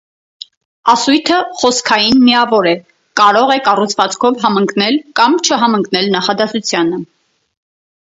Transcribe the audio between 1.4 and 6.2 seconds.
խոսքային միավոր է, կարող է կառուցվածքով համընկնել կամ չհամընկնել